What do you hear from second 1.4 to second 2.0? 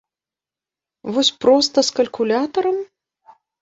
проста, з